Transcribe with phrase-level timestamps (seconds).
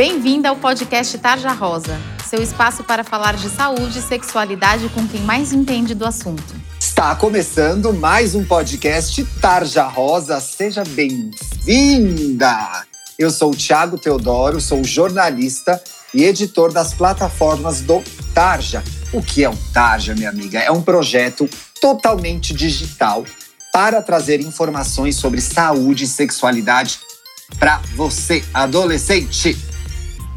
[0.00, 5.20] Bem-vinda ao podcast Tarja Rosa, seu espaço para falar de saúde e sexualidade com quem
[5.20, 6.54] mais entende do assunto.
[6.80, 10.40] Está começando mais um podcast Tarja Rosa.
[10.40, 12.86] Seja bem-vinda!
[13.18, 15.78] Eu sou o Thiago Teodoro, sou jornalista
[16.14, 18.82] e editor das plataformas do Tarja.
[19.12, 20.60] O que é um Tarja, minha amiga?
[20.60, 21.46] É um projeto
[21.78, 23.22] totalmente digital
[23.70, 27.00] para trazer informações sobre saúde e sexualidade
[27.58, 29.68] para você, adolescente.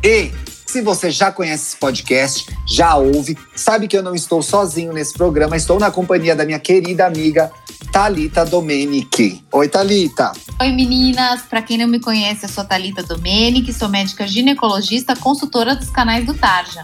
[0.04, 0.34] E
[0.66, 5.14] se você já conhece esse podcast, já ouve, sabe que eu não estou sozinho nesse
[5.14, 7.50] programa, estou na companhia da minha querida amiga
[7.90, 9.42] Talita Domenici.
[9.50, 10.34] Oi, Talita.
[10.60, 11.44] Oi, meninas.
[11.44, 16.26] Para quem não me conhece, eu sou Talita Domenici, sou médica ginecologista, consultora dos canais
[16.26, 16.84] do Tarja.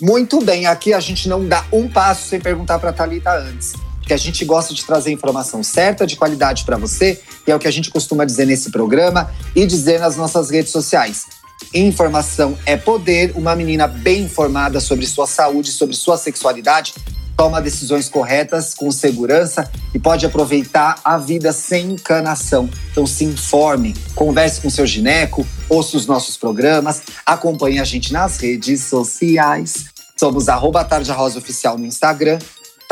[0.00, 3.72] Muito bem, aqui a gente não dá um passo sem perguntar para Talita antes
[4.06, 7.58] que a gente gosta de trazer informação certa, de qualidade para você, e é o
[7.58, 11.41] que a gente costuma dizer nesse programa e dizer nas nossas redes sociais.
[11.74, 13.32] Informação é poder.
[13.34, 16.94] Uma menina bem informada sobre sua saúde, sobre sua sexualidade,
[17.36, 22.68] toma decisões corretas, com segurança e pode aproveitar a vida sem encanação.
[22.90, 28.38] Então se informe, converse com seu gineco, ouça os nossos programas, acompanhe a gente nas
[28.38, 29.86] redes sociais.
[30.16, 32.38] Somos arroba Tarja Rosa Oficial no Instagram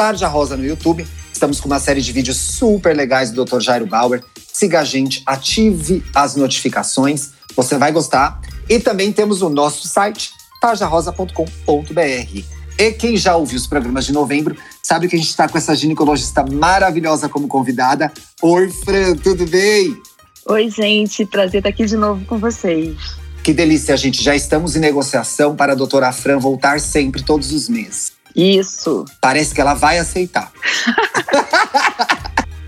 [0.01, 1.07] Tarja Rosa no YouTube.
[1.31, 3.61] Estamos com uma série de vídeos super legais do Dr.
[3.61, 4.25] Jairo Bauer.
[4.51, 8.41] Siga a gente, ative as notificações, você vai gostar.
[8.71, 12.45] E também temos o nosso site, tarjarosa.com.br.
[12.79, 15.75] E quem já ouviu os programas de novembro sabe que a gente está com essa
[15.75, 18.13] ginecologista maravilhosa como convidada.
[18.41, 20.01] Oi, Fran, tudo bem?
[20.47, 22.97] Oi, gente, prazer estar aqui de novo com vocês.
[23.43, 24.23] Que delícia, gente.
[24.23, 28.13] Já estamos em negociação para a doutora Fran voltar sempre, todos os meses.
[28.37, 29.05] Isso.
[29.21, 30.53] Parece que ela vai aceitar.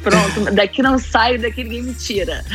[0.03, 2.45] Pronto, daqui não saio, daqui ninguém me tira.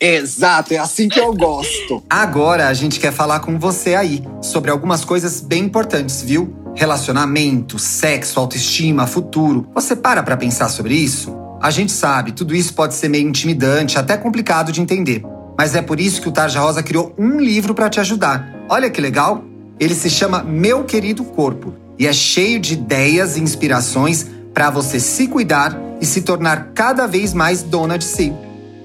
[0.00, 2.02] Exato, é assim que eu gosto.
[2.08, 6.54] Agora a gente quer falar com você aí sobre algumas coisas bem importantes, viu?
[6.74, 9.68] Relacionamento, sexo, autoestima, futuro.
[9.74, 11.36] Você para pra pensar sobre isso?
[11.62, 15.22] A gente sabe, tudo isso pode ser meio intimidante, até complicado de entender.
[15.56, 18.64] Mas é por isso que o Tarja Rosa criou um livro para te ajudar.
[18.68, 19.44] Olha que legal!
[19.78, 25.00] Ele se chama Meu Querido Corpo e é cheio de ideias e inspirações para você
[25.00, 28.32] se cuidar e se tornar cada vez mais dona de si.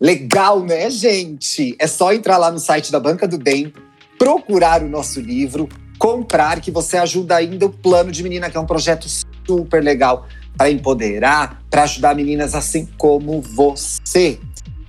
[0.00, 1.74] Legal, né, gente?
[1.78, 3.72] É só entrar lá no site da Banca do Bem,
[4.18, 8.60] procurar o nosso livro, comprar, que você ajuda ainda o Plano de Menina, que é
[8.60, 9.06] um projeto
[9.46, 10.26] super legal
[10.56, 14.38] para empoderar, para ajudar meninas assim como você.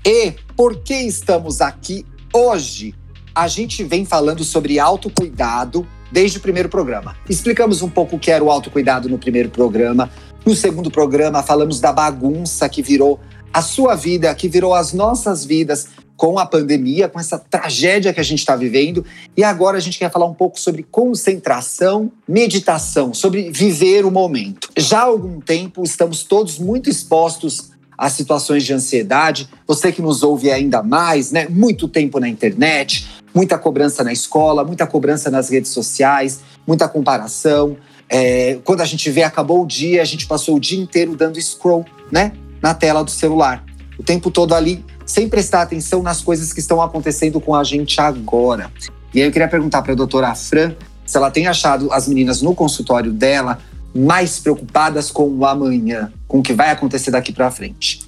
[0.06, 2.96] E por que estamos aqui hoje?
[3.36, 7.16] A gente vem falando sobre autocuidado desde o primeiro programa.
[7.30, 10.10] Explicamos um pouco o que era o autocuidado no primeiro programa.
[10.46, 13.20] No segundo programa, falamos da bagunça que virou
[13.54, 15.88] a sua vida, que virou as nossas vidas
[16.18, 19.06] com a pandemia, com essa tragédia que a gente está vivendo.
[19.38, 24.70] E agora a gente quer falar um pouco sobre concentração, meditação, sobre viver o momento.
[24.76, 29.50] Já há algum tempo estamos todos muito expostos a situações de ansiedade.
[29.66, 31.48] Você que nos ouve ainda mais, né?
[31.50, 37.78] Muito tempo na internet, muita cobrança na escola, muita cobrança nas redes sociais, muita comparação.
[38.10, 41.40] É, quando a gente vê, acabou o dia, a gente passou o dia inteiro dando
[41.42, 42.34] scroll, né?
[42.62, 43.64] Na tela do celular.
[43.98, 48.00] O tempo todo ali, sem prestar atenção nas coisas que estão acontecendo com a gente
[48.00, 48.72] agora.
[49.14, 52.42] E aí eu queria perguntar para a doutora Fran se ela tem achado as meninas
[52.42, 53.60] no consultório dela
[53.96, 58.02] mais preocupadas com o amanhã, com o que vai acontecer daqui para frente.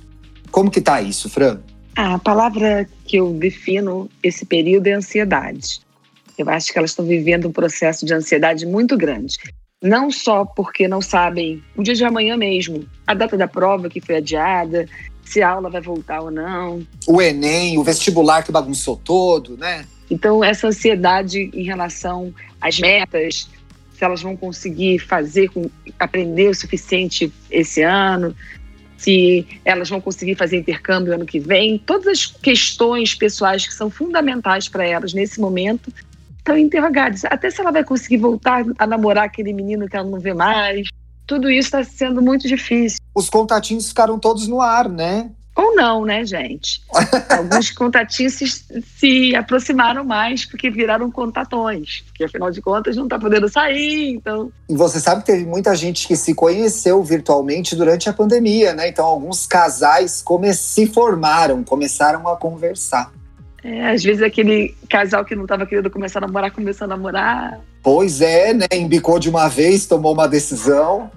[0.51, 1.59] Como que tá isso, Fran?
[1.95, 5.79] A palavra que eu defino esse período é ansiedade.
[6.37, 9.37] Eu acho que elas estão vivendo um processo de ansiedade muito grande
[9.81, 14.01] não só porque não sabem o dia de amanhã mesmo, a data da prova que
[14.01, 14.87] foi adiada,
[15.23, 16.85] se a aula vai voltar ou não.
[17.07, 19.85] O Enem, o vestibular que bagunçou todo, né?
[20.09, 23.47] Então, essa ansiedade em relação às metas,
[23.93, 25.49] se elas vão conseguir fazer,
[25.99, 28.35] aprender o suficiente esse ano.
[28.97, 31.77] se elas vão conseguir fazer intercâmbio ano que vem.
[31.77, 35.89] Todas as questões pessoais que são fundamentais para elas nesse momento
[36.49, 37.23] estão interrogadas.
[37.25, 40.87] Até se ela vai conseguir voltar a namorar aquele menino que ela não vê mais.
[41.27, 42.99] Tudo isso está sendo muito difícil.
[43.13, 45.29] Os contatinhos ficaram todos no ar, né?
[45.55, 46.81] Ou não, né, gente?
[47.29, 48.47] Alguns contatinhos se,
[48.97, 52.03] se, aproximaram mais porque viraram contatões.
[52.07, 54.51] Porque, afinal de contas, não está podendo sair, então...
[54.69, 58.87] E você sabe que teve muita gente que se conheceu virtualmente durante a pandemia, né?
[58.87, 63.11] Então, alguns casais come se formaram, começaram a conversar.
[63.63, 67.59] É, às vezes aquele casal que não estava querendo começar a namorar, começou a namorar.
[67.81, 68.67] Pois é, né?
[68.73, 71.09] Embicou de uma vez, tomou uma decisão.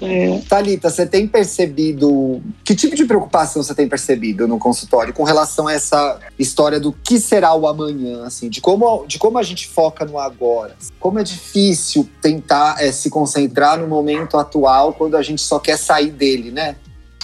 [0.00, 0.38] É.
[0.48, 2.42] Thalita, você tem percebido.
[2.64, 6.92] Que tipo de preocupação você tem percebido no consultório com relação a essa história do
[6.92, 10.76] que será o amanhã, assim, de como, de como a gente foca no agora?
[10.98, 15.76] Como é difícil tentar é, se concentrar no momento atual quando a gente só quer
[15.76, 16.76] sair dele, né?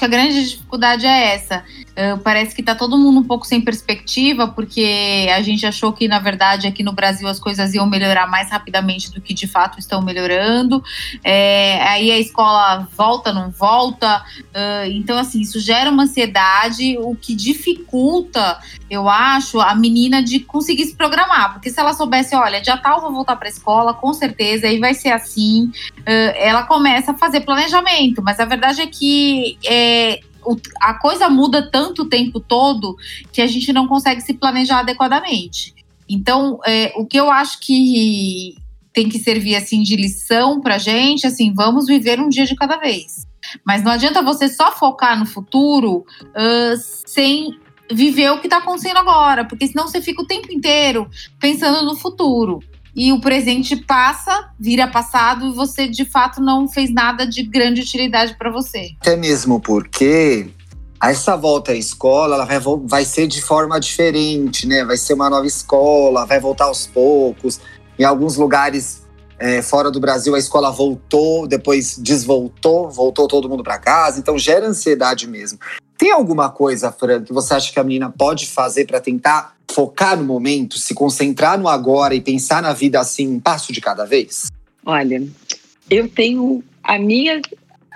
[0.03, 1.63] Que a grande dificuldade é essa.
[1.93, 6.09] Uh, parece que está todo mundo um pouco sem perspectiva, porque a gente achou que,
[6.09, 9.79] na verdade, aqui no Brasil as coisas iam melhorar mais rapidamente do que de fato
[9.79, 10.83] estão melhorando.
[11.23, 14.25] É, aí a escola volta, não volta.
[14.41, 18.59] Uh, então, assim, isso gera uma ansiedade, o que dificulta,
[18.91, 21.53] eu acho, a menina de conseguir se programar.
[21.53, 24.81] Porque se ela soubesse, olha, dia tal vou voltar para a escola, com certeza, aí
[24.81, 25.71] vai ser assim,
[26.07, 28.23] ela começa a fazer planejamento.
[28.23, 29.59] Mas a verdade é que.
[29.65, 30.21] É,
[30.81, 32.97] a coisa muda tanto o tempo todo
[33.33, 35.73] que a gente não consegue se planejar adequadamente.
[36.09, 38.57] Então, é, o que eu acho que
[38.93, 42.77] tem que servir assim de lição para gente, assim, vamos viver um dia de cada
[42.77, 43.27] vez.
[43.65, 46.77] Mas não adianta você só focar no futuro uh,
[47.07, 47.59] sem
[47.91, 51.09] viver o que está acontecendo agora, porque senão você fica o tempo inteiro
[51.39, 52.61] pensando no futuro
[52.95, 57.81] e o presente passa, vira passado e você de fato não fez nada de grande
[57.81, 58.91] utilidade para você.
[59.01, 60.51] Até mesmo porque
[61.03, 64.85] essa volta à escola ela vai, vai ser de forma diferente, né?
[64.85, 67.61] Vai ser uma nova escola, vai voltar aos poucos.
[67.99, 69.03] Em alguns lugares
[69.39, 74.39] é, fora do Brasil a escola voltou, depois desvoltou, voltou todo mundo para casa, então
[74.39, 75.59] gera ansiedade mesmo.
[75.99, 80.17] Tem alguma coisa, Fran, que você acha que a menina pode fazer para tentar focar
[80.17, 84.05] no momento, se concentrar no agora e pensar na vida assim, um passo de cada
[84.05, 84.51] vez?
[84.85, 85.23] Olha,
[85.91, 87.41] eu tenho a minha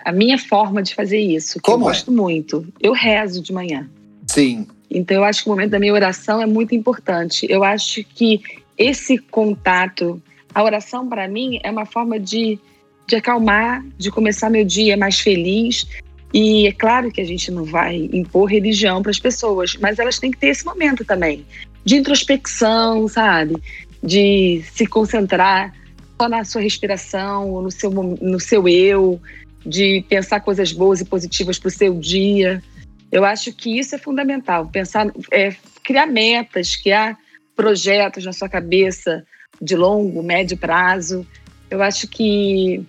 [0.04, 1.92] a minha forma de fazer isso, que Como eu é?
[1.92, 2.64] gosto muito.
[2.80, 3.90] Eu rezo de manhã.
[4.28, 4.64] Sim.
[4.88, 7.44] Então eu acho que o momento da minha oração é muito importante.
[7.50, 8.40] Eu acho que
[8.78, 10.22] esse contato,
[10.54, 12.56] a oração para mim é uma forma de,
[13.04, 15.88] de acalmar, de começar meu dia mais feliz,
[16.32, 20.18] e é claro que a gente não vai impor religião para as pessoas, mas elas
[20.18, 21.44] têm que ter esse momento também
[21.84, 23.56] de introspecção, sabe?
[24.02, 25.72] De se concentrar
[26.20, 29.20] só na sua respiração, no seu, no seu eu,
[29.64, 32.62] de pensar coisas boas e positivas para o seu dia.
[33.10, 34.66] Eu acho que isso é fundamental.
[34.66, 37.16] Pensar, é, criar metas, criar
[37.54, 39.24] projetos na sua cabeça
[39.62, 41.24] de longo, médio prazo.
[41.70, 42.84] Eu acho que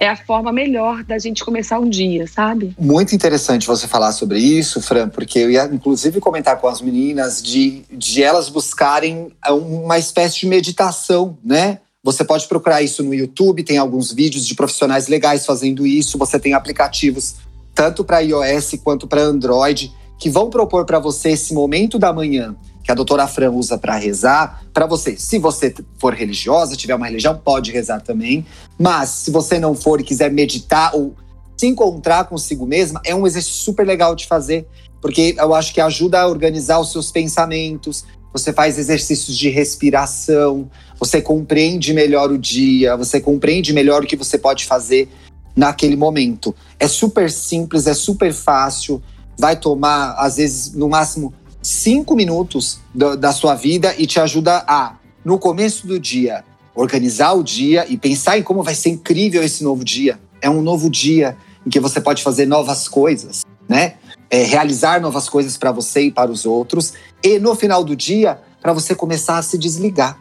[0.00, 2.74] é a forma melhor da gente começar um dia, sabe?
[2.78, 7.42] Muito interessante você falar sobre isso, Fran, porque eu ia inclusive comentar com as meninas
[7.42, 11.80] de, de elas buscarem uma espécie de meditação, né?
[12.02, 16.16] Você pode procurar isso no YouTube, tem alguns vídeos de profissionais legais fazendo isso.
[16.16, 17.34] Você tem aplicativos
[17.74, 22.56] tanto para iOS quanto para Android que vão propor para você esse momento da manhã
[22.90, 25.16] que a doutora Fran usa para rezar, para você.
[25.16, 28.44] Se você for religiosa, tiver uma religião, pode rezar também.
[28.76, 31.14] Mas se você não for e quiser meditar ou
[31.56, 34.66] se encontrar consigo mesma, é um exercício super legal de fazer,
[35.00, 38.04] porque eu acho que ajuda a organizar os seus pensamentos.
[38.32, 40.68] Você faz exercícios de respiração,
[40.98, 45.08] você compreende melhor o dia, você compreende melhor o que você pode fazer
[45.54, 46.52] naquele momento.
[46.78, 49.00] É super simples, é super fácil,
[49.38, 51.32] vai tomar, às vezes, no máximo
[51.62, 57.32] cinco minutos do, da sua vida e te ajuda a, no começo do dia, organizar
[57.32, 60.18] o dia e pensar em como vai ser incrível esse novo dia.
[60.40, 61.36] É um novo dia
[61.66, 63.94] em que você pode fazer novas coisas, né?
[64.30, 66.94] É, realizar novas coisas para você e para os outros.
[67.22, 70.18] E no final do dia, para você começar a se desligar.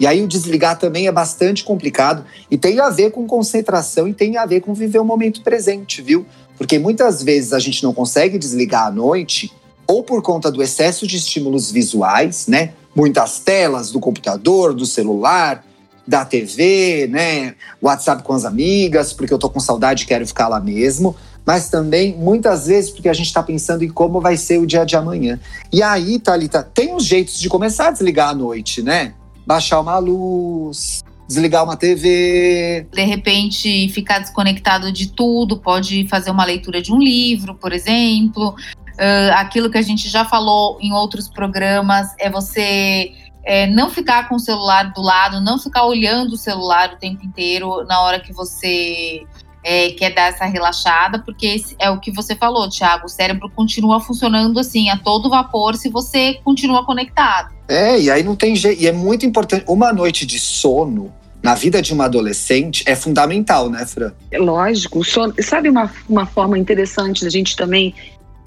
[0.00, 4.12] E aí o desligar também é bastante complicado e tem a ver com concentração e
[4.12, 6.26] tem a ver com viver o momento presente, viu?
[6.58, 9.52] Porque muitas vezes a gente não consegue desligar à noite
[9.86, 12.72] ou por conta do excesso de estímulos visuais, né?
[12.94, 15.64] Muitas telas do computador, do celular,
[16.06, 17.54] da TV, né?
[17.80, 21.14] WhatsApp com as amigas, porque eu tô com saudade e quero ficar lá mesmo.
[21.44, 24.84] Mas também, muitas vezes, porque a gente está pensando em como vai ser o dia
[24.84, 25.40] de amanhã.
[25.72, 29.14] E aí, Thalita, tem uns jeitos de começar a desligar à noite, né?
[29.44, 32.86] Baixar uma luz, desligar uma TV.
[32.92, 38.54] De repente, ficar desconectado de tudo, pode fazer uma leitura de um livro, por exemplo.
[38.92, 43.12] Uh, aquilo que a gente já falou em outros programas é você
[43.44, 47.24] é, não ficar com o celular do lado, não ficar olhando o celular o tempo
[47.24, 49.22] inteiro na hora que você
[49.64, 53.06] é, quer dar essa relaxada, porque é o que você falou, Thiago.
[53.06, 57.52] O cérebro continua funcionando assim, a todo vapor, se você continua conectado.
[57.68, 58.82] É, e aí não tem jeito.
[58.82, 59.64] E é muito importante.
[59.68, 64.12] Uma noite de sono na vida de uma adolescente é fundamental, né, Fran?
[64.30, 65.00] É lógico.
[65.00, 67.94] O sono, sabe uma, uma forma interessante da gente também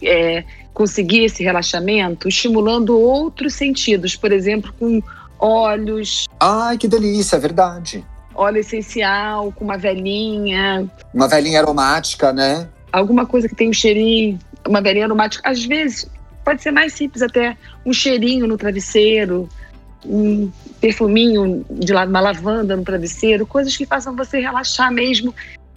[0.02, 2.28] é, conseguir esse relaxamento?
[2.28, 5.02] Estimulando outros sentidos, por exemplo, com
[5.40, 6.28] olhos.
[6.40, 8.04] Ai, que delícia, é verdade
[8.36, 10.88] óleo essencial com uma velhinha.
[11.14, 12.68] Uma velhinha aromática, né?
[12.92, 14.38] Alguma coisa que tem um cheirinho,
[14.68, 15.50] uma velhinha aromática.
[15.50, 16.08] Às vezes,
[16.44, 19.50] pode ser mais simples até, um cheirinho no travesseiro,
[20.06, 25.34] um perfuminho de uma lavanda no travesseiro, coisas que façam você relaxar mesmo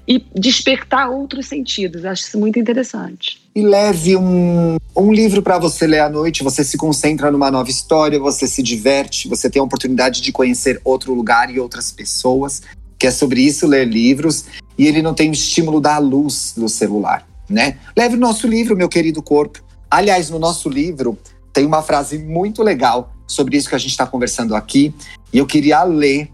[0.09, 2.03] e despertar outros sentidos.
[2.07, 3.43] Acho isso muito interessante.
[3.55, 6.43] E leve um, um livro para você ler à noite.
[6.43, 10.81] Você se concentra numa nova história, você se diverte, você tem a oportunidade de conhecer
[10.83, 12.63] outro lugar e outras pessoas.
[12.99, 14.47] Que é sobre isso ler livros.
[14.79, 17.77] E ele não tem o estímulo da luz do celular, né?
[17.95, 19.63] Leve o nosso livro, meu querido corpo.
[19.91, 21.19] Aliás, no nosso livro
[21.53, 24.95] tem uma frase muito legal sobre isso que a gente está conversando aqui.
[25.33, 26.31] E eu queria ler,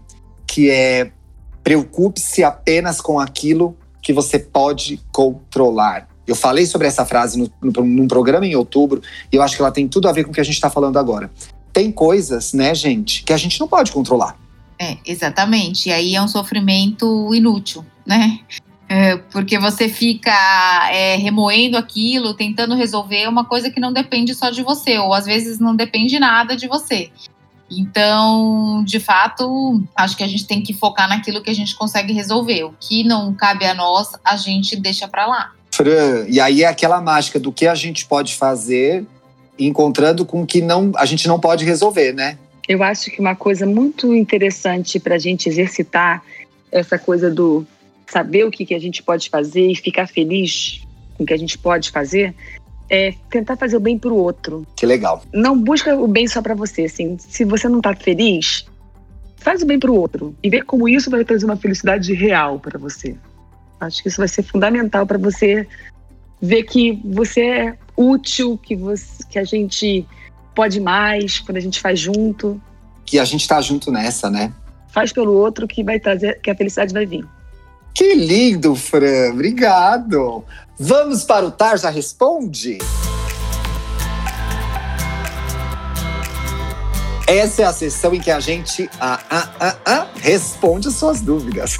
[0.47, 1.11] que é
[1.65, 6.07] Preocupe-se apenas com aquilo que você pode controlar.
[6.27, 9.01] Eu falei sobre essa frase no, no, num programa em outubro
[9.33, 10.69] e eu acho que ela tem tudo a ver com o que a gente está
[10.69, 11.31] falando agora.
[11.73, 14.37] Tem coisas, né, gente, que a gente não pode controlar.
[14.79, 15.89] É, exatamente.
[15.89, 18.41] E aí é um sofrimento inútil, né?
[18.87, 20.31] É, porque você fica
[20.91, 25.25] é, remoendo aquilo, tentando resolver uma coisa que não depende só de você, ou às
[25.25, 27.09] vezes não depende nada de você.
[27.69, 32.13] Então, de fato, acho que a gente tem que focar naquilo que a gente consegue
[32.13, 32.63] resolver.
[32.63, 35.51] O que não cabe a nós, a gente deixa para lá.
[35.71, 39.05] Fran, e aí é aquela mágica do que a gente pode fazer,
[39.57, 42.37] encontrando com o que não, a gente não pode resolver, né?
[42.67, 46.23] Eu acho que uma coisa muito interessante para a gente exercitar
[46.71, 47.65] essa coisa do
[48.07, 50.81] saber o que, que a gente pode fazer e ficar feliz
[51.17, 52.35] com o que a gente pode fazer
[52.89, 54.65] é tentar fazer o bem para o outro.
[54.75, 55.23] Que legal.
[55.33, 57.17] Não busca o bem só para você, assim.
[57.19, 58.65] Se você não está feliz,
[59.37, 62.59] faz o bem para o outro e vê como isso vai trazer uma felicidade real
[62.59, 63.15] para você.
[63.79, 65.67] Acho que isso vai ser fundamental para você
[66.41, 70.05] ver que você é útil, que você, que a gente
[70.53, 72.61] pode mais quando a gente faz junto.
[73.05, 74.53] Que a gente está junto nessa, né?
[74.89, 77.25] Faz pelo outro que vai trazer, que a felicidade vai vir.
[77.95, 79.31] Que lindo, Fran.
[79.31, 80.43] Obrigado.
[80.77, 82.77] Vamos para o Tarja Responde?
[87.25, 91.77] Essa é a sessão em que a gente ah, ah, ah, responde suas dúvidas.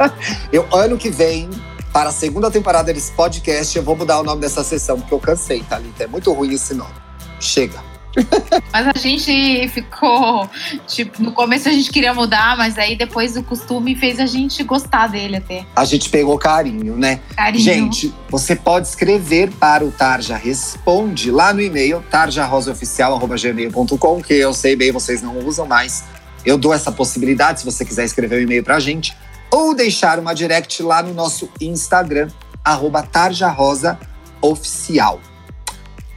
[0.52, 1.48] eu, ano que vem,
[1.94, 5.20] para a segunda temporada desse podcast, eu vou mudar o nome dessa sessão, porque eu
[5.20, 6.04] cansei, Thalita.
[6.04, 6.94] É muito ruim esse nome.
[7.40, 7.93] Chega.
[8.72, 10.48] Mas a gente ficou,
[10.86, 14.62] tipo, no começo a gente queria mudar, mas aí depois o costume fez a gente
[14.62, 15.66] gostar dele até.
[15.76, 17.20] A gente pegou carinho, né?
[17.36, 17.62] Carinho.
[17.62, 24.76] Gente, você pode escrever para o Tarja Responde lá no e-mail tarjarosaoficial.gmail.com, que eu sei
[24.76, 26.04] bem, vocês não usam mais.
[26.44, 29.16] Eu dou essa possibilidade se você quiser escrever um e-mail pra gente.
[29.50, 32.28] Ou deixar uma direct lá no nosso Instagram,
[32.64, 35.20] arroba tarjarosaoficial.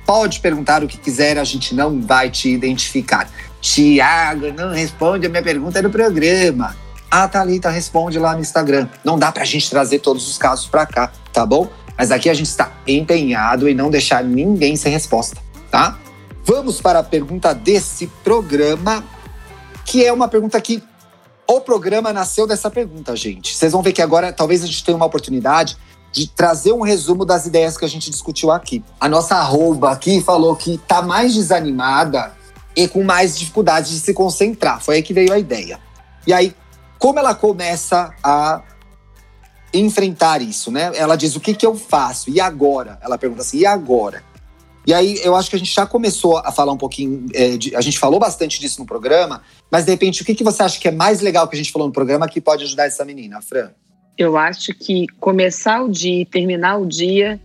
[0.07, 3.29] Pode perguntar o que quiser, a gente não vai te identificar.
[3.59, 6.77] Tiago, não responde a minha pergunta no programa.
[7.11, 8.87] A Thalita responde lá no Instagram.
[9.03, 11.69] Não dá pra gente trazer todos os casos pra cá, tá bom?
[11.97, 15.99] Mas aqui a gente está empenhado em não deixar ninguém sem resposta, tá?
[16.45, 19.03] Vamos para a pergunta desse programa,
[19.83, 20.81] que é uma pergunta que
[21.45, 23.53] o programa nasceu dessa pergunta, gente.
[23.57, 25.75] Vocês vão ver que agora talvez a gente tenha uma oportunidade
[26.17, 28.83] de trazer um resumo das ideias que a gente discutiu aqui.
[28.99, 32.35] A nossa arroba aqui falou que tá mais desanimada
[32.75, 34.81] e com mais dificuldade de se concentrar.
[34.81, 35.79] Foi aí que veio a ideia.
[36.25, 36.55] E aí,
[36.97, 38.63] como ela começa a
[39.71, 40.91] enfrentar isso, né?
[40.95, 42.31] Ela diz: o que, que eu faço?
[42.31, 42.97] E agora?
[43.03, 44.23] Ela pergunta assim: e agora?
[44.87, 47.75] E aí, eu acho que a gente já começou a falar um pouquinho, é, de,
[47.75, 50.79] a gente falou bastante disso no programa, mas de repente, o que, que você acha
[50.79, 53.39] que é mais legal que a gente falou no programa que pode ajudar essa menina,
[53.39, 53.69] Fran?
[54.17, 57.39] Eu acho que começar o dia e terminar o dia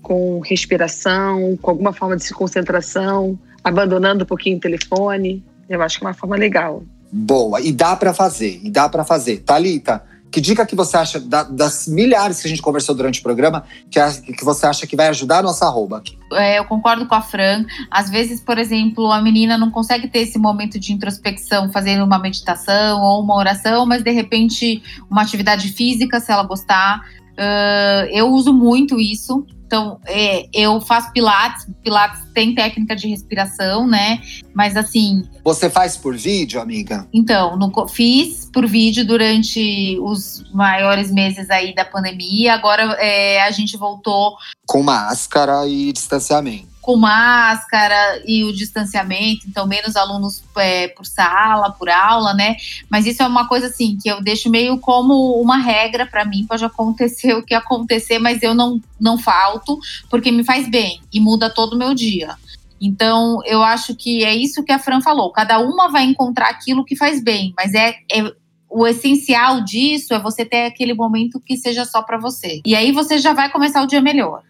[0.00, 6.04] com respiração, com alguma forma de concentração, abandonando um pouquinho o telefone, eu acho que
[6.04, 6.82] é uma forma legal.
[7.10, 9.38] Boa, e dá para fazer, e dá para fazer.
[9.38, 13.22] Talita, Que dica que você acha da, das milhares que a gente conversou durante o
[13.22, 14.00] programa que,
[14.32, 16.18] que você acha que vai ajudar a nossa arroba aqui?
[16.32, 17.66] É, eu concordo com a Fran.
[17.90, 22.18] Às vezes, por exemplo, a menina não consegue ter esse momento de introspecção fazendo uma
[22.18, 27.06] meditação ou uma oração, mas de repente uma atividade física, se ela gostar.
[27.32, 29.44] Uh, eu uso muito isso.
[29.72, 34.20] Então, é, eu faço pilates, pilates tem técnica de respiração, né?
[34.52, 35.24] Mas assim.
[35.42, 37.08] Você faz por vídeo, amiga?
[37.10, 42.52] Então, no, fiz por vídeo durante os maiores meses aí da pandemia.
[42.52, 44.36] Agora é, a gente voltou.
[44.66, 51.70] Com máscara e distanciamento com máscara e o distanciamento, então menos alunos é, por sala,
[51.70, 52.56] por aula, né?
[52.90, 56.44] Mas isso é uma coisa assim que eu deixo meio como uma regra para mim,
[56.44, 59.78] pode acontecer o que acontecer, mas eu não, não falto,
[60.10, 62.34] porque me faz bem e muda todo o meu dia.
[62.80, 65.30] Então, eu acho que é isso que a Fran falou.
[65.30, 68.34] Cada uma vai encontrar aquilo que faz bem, mas é, é
[68.68, 72.60] o essencial disso é você ter aquele momento que seja só para você.
[72.64, 74.42] E aí você já vai começar o dia melhor.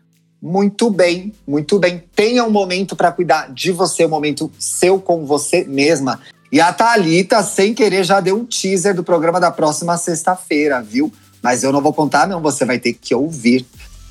[0.42, 2.02] Muito bem, muito bem.
[2.16, 6.20] Tenha um momento para cuidar de você, um momento seu com você mesma.
[6.50, 11.12] E a Thalita, sem querer, já deu um teaser do programa da próxima sexta-feira, viu?
[11.40, 13.64] Mas eu não vou contar, não, você vai ter que ouvir.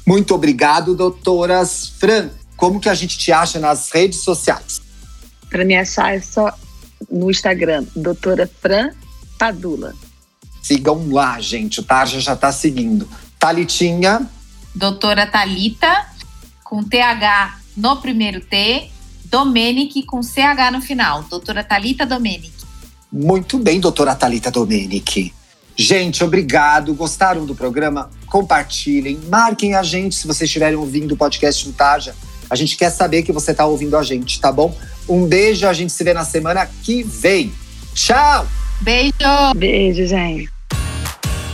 [0.07, 1.91] Muito obrigado, doutoras.
[1.99, 4.81] Fran, como que a gente te acha nas redes sociais?
[5.49, 6.53] Para me achar é só
[7.11, 8.91] no Instagram, doutora Fran
[9.37, 9.93] Padula.
[10.63, 11.81] Sigam lá, gente.
[11.81, 13.07] O Tarja já está seguindo.
[13.37, 14.29] Talitinha.
[14.73, 16.11] Doutora Talita
[16.71, 18.89] com TH no primeiro T,
[19.25, 21.21] Domenic com CH no final.
[21.23, 22.53] Doutora Talita Domenic.
[23.11, 25.33] Muito bem, doutora Talita Domenic.
[25.75, 26.93] Gente, obrigado.
[26.93, 28.09] Gostaram do programa?
[28.25, 32.15] Compartilhem, marquem a gente se vocês estiverem ouvindo o podcast Tarja.
[32.49, 34.73] A gente quer saber que você está ouvindo a gente, tá bom?
[35.09, 37.51] Um beijo, a gente se vê na semana que vem.
[37.93, 38.47] Tchau!
[38.79, 39.13] Beijo!
[39.57, 40.49] Beijo, gente.